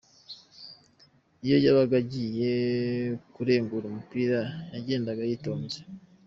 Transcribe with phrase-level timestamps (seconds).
[1.45, 2.53] Iyo yabaga agiye
[3.33, 4.39] kurengura umupira
[4.73, 5.79] yagendaga yitonze.